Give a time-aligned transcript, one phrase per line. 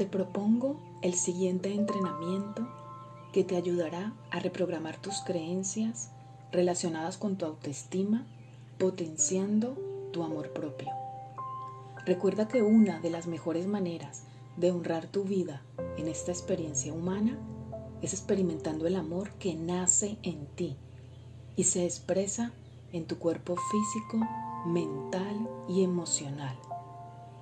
[0.00, 2.66] te propongo el siguiente entrenamiento
[3.34, 6.10] que te ayudará a reprogramar tus creencias
[6.52, 8.24] relacionadas con tu autoestima,
[8.78, 9.76] potenciando
[10.10, 10.88] tu amor propio.
[12.06, 14.22] Recuerda que una de las mejores maneras
[14.56, 15.60] de honrar tu vida
[15.98, 17.38] en esta experiencia humana
[18.00, 20.78] es experimentando el amor que nace en ti
[21.56, 22.52] y se expresa
[22.94, 24.26] en tu cuerpo físico,
[24.64, 26.58] mental y emocional.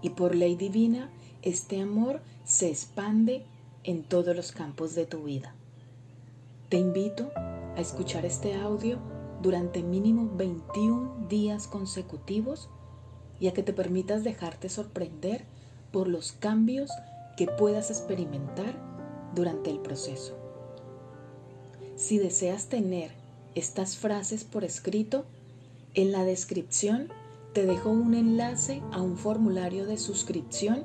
[0.03, 1.11] Y por ley divina,
[1.43, 3.45] este amor se expande
[3.84, 5.55] en todos los campos de tu vida.
[6.69, 8.98] Te invito a escuchar este audio
[9.43, 12.69] durante mínimo 21 días consecutivos
[13.41, 15.45] y a que te permitas dejarte sorprender
[15.93, 16.91] por los cambios
[17.37, 18.74] que puedas experimentar
[19.35, 20.37] durante el proceso.
[21.96, 23.12] Si deseas tener
[23.55, 25.24] estas frases por escrito,
[25.95, 27.09] en la descripción
[27.52, 30.84] te dejo un enlace a un formulario de suscripción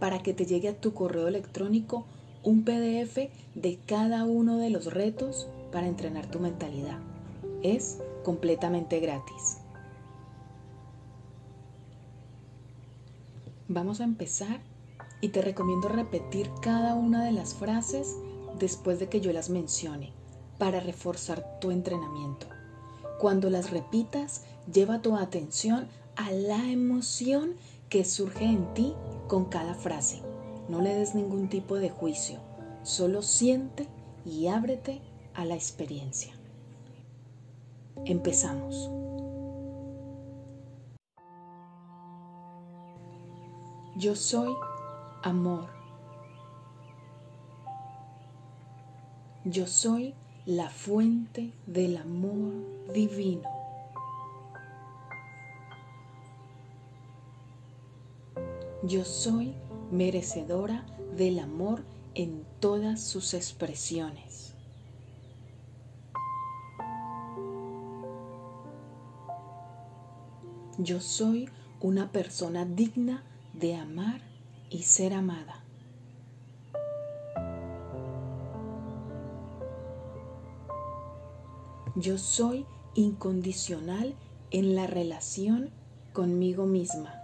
[0.00, 2.06] para que te llegue a tu correo electrónico
[2.42, 6.98] un PDF de cada uno de los retos para entrenar tu mentalidad.
[7.62, 9.58] Es completamente gratis.
[13.66, 14.60] Vamos a empezar
[15.20, 18.16] y te recomiendo repetir cada una de las frases
[18.58, 20.12] después de que yo las mencione
[20.58, 22.46] para reforzar tu entrenamiento.
[23.18, 27.54] Cuando las repitas, lleva tu atención a la emoción
[27.88, 28.94] que surge en ti
[29.26, 30.22] con cada frase.
[30.68, 32.38] No le des ningún tipo de juicio,
[32.84, 33.88] solo siente
[34.24, 35.00] y ábrete
[35.34, 36.32] a la experiencia.
[38.04, 38.90] Empezamos.
[43.96, 44.54] Yo soy
[45.22, 45.66] amor.
[49.44, 50.14] Yo soy
[50.46, 53.48] la fuente del amor divino.
[58.82, 59.54] Yo soy
[59.90, 64.54] merecedora del amor en todas sus expresiones.
[70.78, 71.50] Yo soy
[71.80, 74.20] una persona digna de amar
[74.70, 75.64] y ser amada.
[81.96, 82.64] Yo soy
[82.98, 84.16] incondicional
[84.50, 85.70] en la relación
[86.12, 87.14] conmigo misma.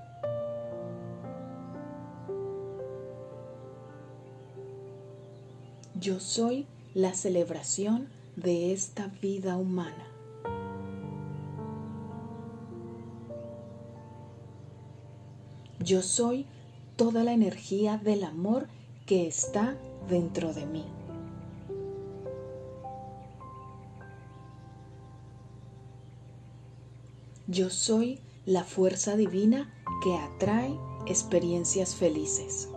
[5.99, 10.07] Yo soy la celebración de esta vida humana.
[15.81, 16.47] Yo soy
[16.95, 18.69] toda la energía del amor
[19.07, 19.77] que está
[20.09, 20.85] dentro de mí.
[27.47, 29.71] Yo soy la fuerza divina
[30.03, 32.71] que atrae experiencias felices.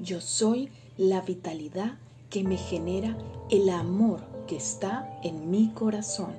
[0.00, 1.98] Yo soy la vitalidad
[2.30, 3.18] que me genera
[3.50, 6.32] el amor que está en mi corazón.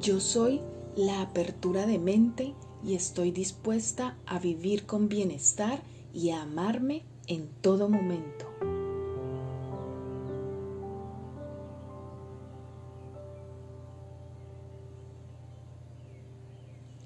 [0.00, 0.60] Yo soy
[0.94, 2.54] la apertura de mente
[2.84, 5.82] y estoy dispuesta a vivir con bienestar
[6.12, 8.46] y a amarme en todo momento.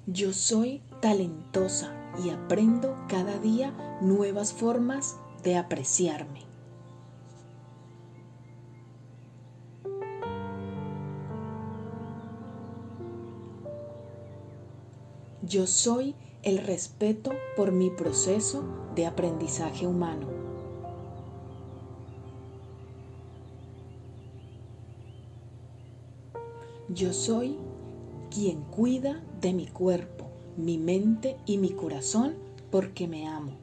[0.09, 6.46] Yo soy talentosa y aprendo cada día nuevas formas de apreciarme.
[15.47, 16.13] Yo soy
[16.43, 18.65] el respeto por mi proceso
[18.95, 20.27] de aprendizaje humano.
[26.89, 27.55] Yo soy
[28.29, 30.27] quien cuida de mi cuerpo,
[30.57, 32.35] mi mente y mi corazón
[32.69, 33.53] porque me amo.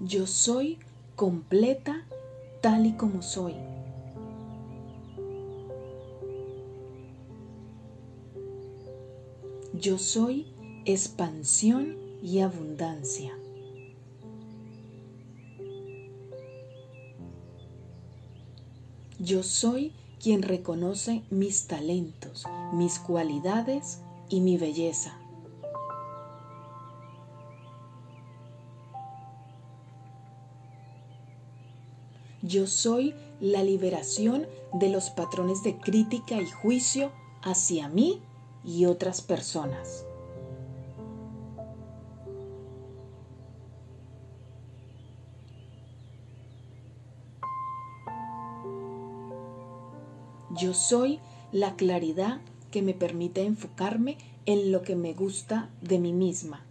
[0.00, 0.78] Yo soy
[1.16, 2.04] completa
[2.60, 3.54] tal y como soy.
[9.84, 10.46] Yo soy
[10.86, 13.36] expansión y abundancia.
[19.18, 19.92] Yo soy
[20.22, 24.00] quien reconoce mis talentos, mis cualidades
[24.30, 25.18] y mi belleza.
[32.40, 38.22] Yo soy la liberación de los patrones de crítica y juicio hacia mí
[38.64, 40.06] y otras personas.
[50.56, 51.18] Yo soy
[51.50, 52.40] la claridad
[52.70, 56.64] que me permite enfocarme en lo que me gusta de mí misma.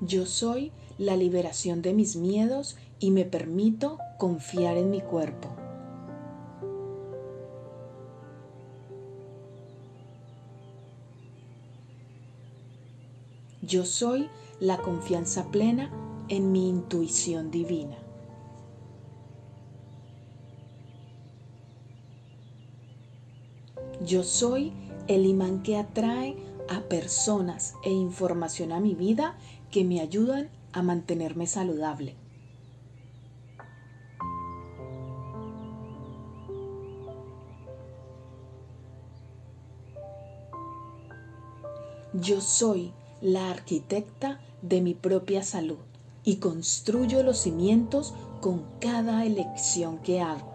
[0.00, 5.48] Yo soy la liberación de mis miedos y me permito confiar en mi cuerpo.
[13.62, 14.28] Yo soy
[14.60, 15.90] la confianza plena
[16.28, 17.96] en mi intuición divina.
[24.04, 24.72] Yo soy
[25.08, 26.36] el imán que atrae
[26.68, 29.36] a personas e información a mi vida
[29.70, 32.14] que me ayudan a mantenerme saludable.
[42.20, 45.76] Yo soy la arquitecta de mi propia salud
[46.24, 50.54] y construyo los cimientos con cada elección que hago.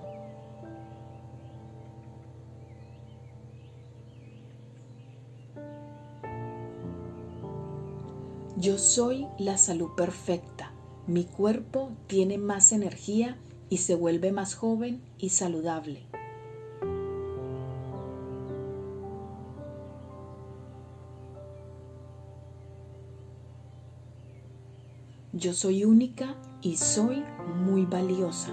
[8.57, 10.71] Yo soy la salud perfecta.
[11.05, 13.37] Mi cuerpo tiene más energía
[13.69, 16.10] y se vuelve más joven y saludable.
[25.33, 27.23] Yo soy única y soy
[27.63, 28.51] muy valiosa.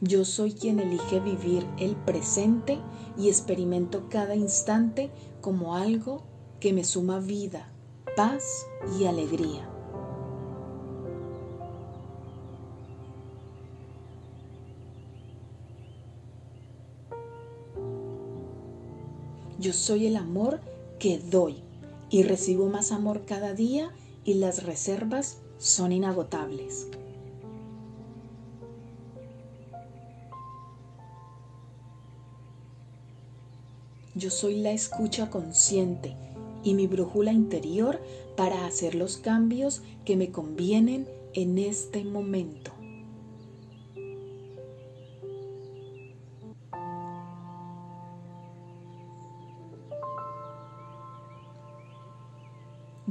[0.00, 2.80] Yo soy quien elige vivir el presente
[3.16, 6.24] y experimento cada instante como algo
[6.58, 7.72] que me suma vida,
[8.16, 8.66] paz
[8.98, 9.68] y alegría.
[19.60, 20.71] Yo soy el amor
[21.02, 21.56] que doy
[22.10, 23.90] y recibo más amor cada día
[24.24, 26.86] y las reservas son inagotables.
[34.14, 36.14] Yo soy la escucha consciente
[36.62, 38.00] y mi brújula interior
[38.36, 42.81] para hacer los cambios que me convienen en este momento.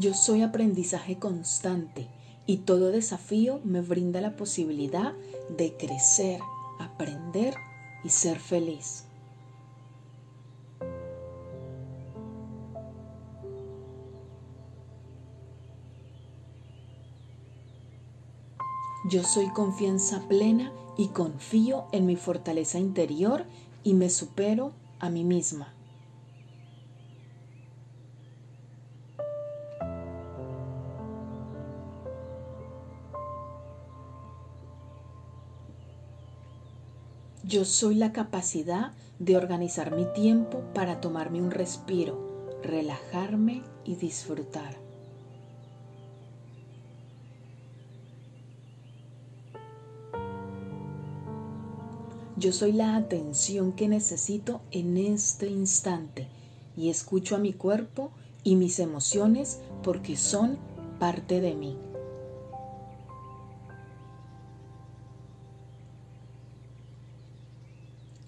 [0.02, 2.08] Yo soy aprendizaje constante
[2.48, 5.14] y todo desafío me brinda la posibilidad
[5.56, 6.40] de crecer,
[6.80, 7.54] aprender
[8.04, 9.06] y ser feliz.
[19.08, 23.46] Yo soy confianza plena y confío en mi fortaleza interior
[23.84, 25.76] y me supero a mí misma.
[37.52, 44.78] Yo soy la capacidad de organizar mi tiempo para tomarme un respiro, relajarme y disfrutar.
[52.38, 56.30] Yo soy la atención que necesito en este instante
[56.78, 58.12] y escucho a mi cuerpo
[58.46, 60.58] y mis emociones porque son
[61.00, 61.91] parte de mí.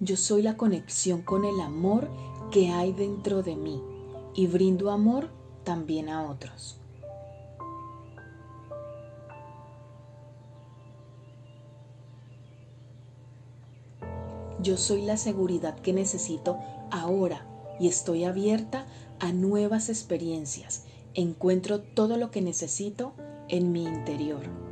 [0.04, 2.10] Yo soy la conexión con el amor
[2.52, 3.82] que hay dentro de mí
[4.36, 5.30] y brindo amor
[5.64, 6.78] también a otros.
[14.60, 16.58] Yo soy la seguridad que necesito
[16.92, 17.48] ahora
[17.80, 18.86] y estoy abierta
[19.22, 20.84] a nuevas experiencias.
[21.14, 23.14] Encuentro todo lo que necesito
[23.48, 24.63] en mi interior.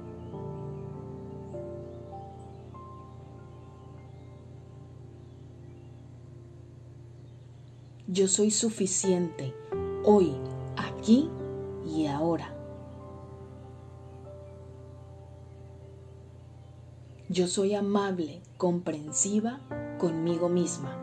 [8.13, 9.56] Yo soy suficiente
[10.03, 10.36] hoy,
[10.75, 11.30] aquí
[11.86, 12.53] y ahora.
[17.30, 19.62] Yo soy amable, comprensiva
[19.98, 20.94] conmigo misma.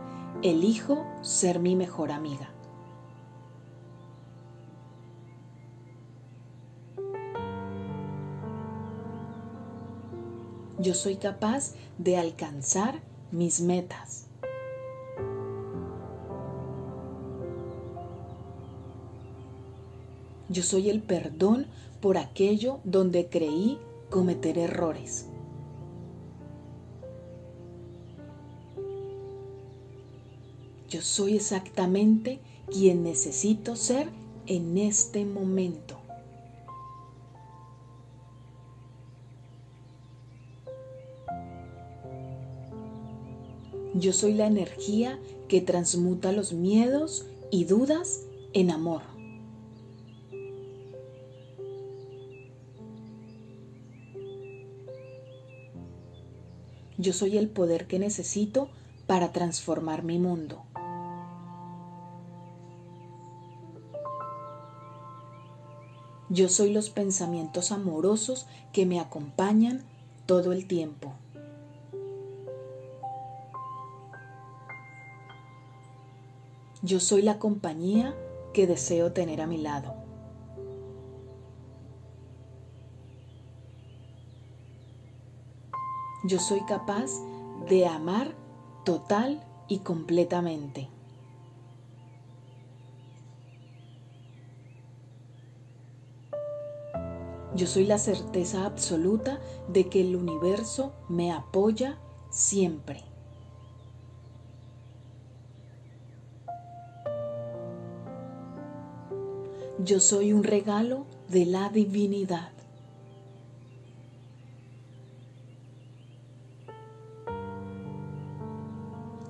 [0.43, 2.50] Elijo ser mi mejor amiga.
[10.79, 13.00] Yo soy capaz de alcanzar
[13.33, 14.27] mis metas.
[20.49, 21.67] Yo soy el perdón
[22.00, 23.78] por aquello donde creí
[24.09, 25.26] cometer errores.
[30.88, 32.38] Yo soy exactamente
[32.71, 34.09] quien necesito ser
[34.47, 35.99] en este momento.
[43.95, 48.23] Yo soy la energía que transmuta los miedos y dudas
[48.55, 49.18] en amor.
[56.99, 58.71] Yo soy el poder que necesito
[59.07, 60.64] para transformar mi mundo.
[66.28, 69.85] Yo soy los pensamientos amorosos que me acompañan
[70.26, 71.14] todo el tiempo.
[76.83, 78.14] Yo soy la compañía
[78.52, 80.08] que deseo tener a mi lado.
[86.28, 87.11] Yo soy capaz
[87.70, 88.35] de amar
[88.85, 90.90] total y completamente.
[97.54, 103.02] Yo soy la certeza absoluta de que el universo me apoya siempre.
[109.78, 112.58] Yo soy un regalo de la divinidad.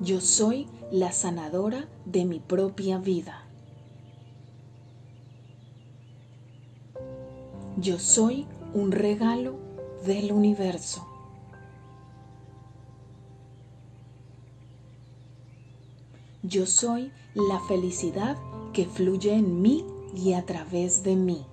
[0.09, 3.45] Yo soy la sanadora de mi propia vida.
[7.77, 9.59] Yo soy un regalo
[10.07, 11.07] del universo.
[16.43, 18.39] Yo soy la felicidad
[18.73, 19.85] que fluye en mí
[20.17, 21.45] y a través de mí.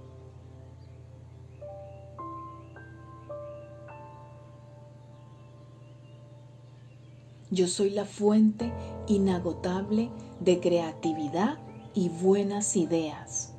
[7.55, 8.74] Yo soy la fuente
[9.07, 10.09] inagotable
[10.41, 11.57] de creatividad
[11.93, 13.53] y buenas ideas.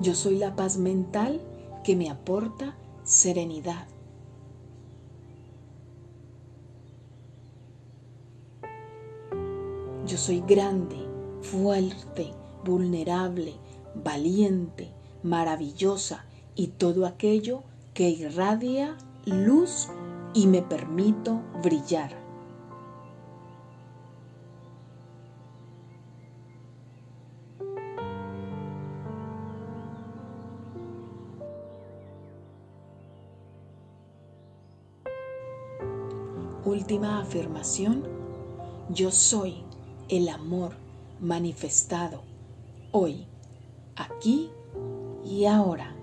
[0.00, 1.42] Yo soy la paz mental
[1.84, 3.86] que me aporta serenidad.
[10.06, 10.96] Yo soy grande,
[11.42, 12.32] fuerte,
[12.64, 13.52] vulnerable,
[13.94, 14.90] valiente,
[15.22, 16.24] maravillosa
[16.54, 17.62] y todo aquello
[17.94, 19.88] que irradia luz
[20.34, 22.24] y me permito brillar.
[36.64, 38.02] Última afirmación,
[38.88, 39.62] yo soy
[40.08, 40.72] el amor
[41.20, 42.22] manifestado
[42.90, 43.26] hoy,
[43.94, 44.50] aquí
[45.24, 45.93] y ahora.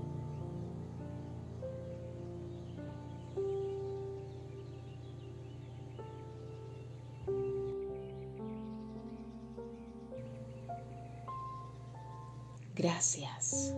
[12.82, 13.76] Gracias.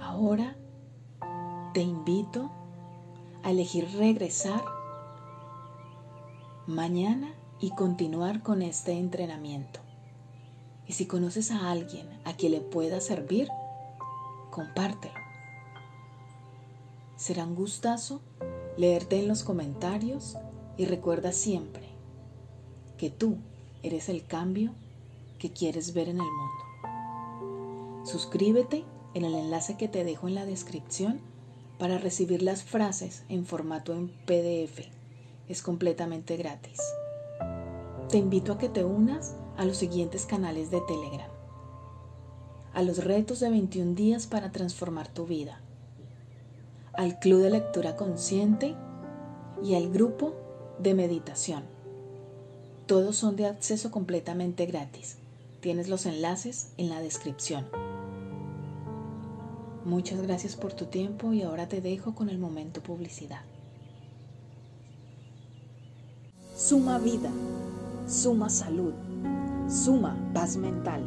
[0.00, 0.56] Ahora
[1.72, 2.50] te invito
[3.44, 4.64] a elegir regresar
[6.66, 9.78] mañana y continuar con este entrenamiento.
[10.88, 13.48] Y si conoces a alguien a quien le pueda servir,
[14.50, 15.14] compártelo.
[17.14, 18.22] Será un gustazo
[18.76, 20.36] leerte en los comentarios
[20.76, 21.90] y recuerda siempre
[22.98, 23.36] que tú
[23.84, 24.72] eres el cambio
[25.38, 26.69] que quieres ver en el mundo.
[28.04, 31.20] Suscríbete en el enlace que te dejo en la descripción
[31.78, 34.88] para recibir las frases en formato en PDF.
[35.48, 36.80] Es completamente gratis
[38.10, 41.30] te invito a que te unas a los siguientes canales de Telegram.
[42.74, 45.60] A los retos de 21 días para transformar tu vida.
[46.92, 48.74] Al club de lectura consciente
[49.62, 50.34] y al grupo
[50.80, 51.62] de meditación.
[52.86, 55.18] Todos son de acceso completamente gratis.
[55.60, 57.89] Tienes los enlaces en la descripción.
[59.84, 63.42] Muchas gracias por tu tiempo y ahora te dejo con el momento publicidad.
[66.54, 67.30] Suma vida
[68.10, 68.92] suma salud,
[69.68, 71.00] suma paz mental.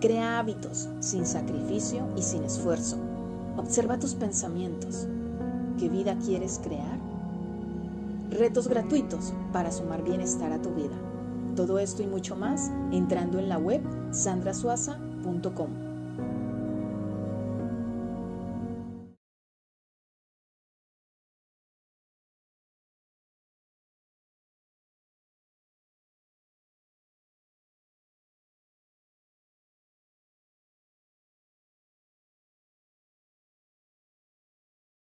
[0.00, 2.98] Crea hábitos sin sacrificio y sin esfuerzo.
[3.56, 5.08] Observa tus pensamientos.
[5.76, 6.98] ¿Qué vida quieres crear?
[8.30, 10.96] Retos gratuitos para sumar bienestar a tu vida.
[11.56, 15.89] Todo esto y mucho más entrando en la web sandrasuaza.com.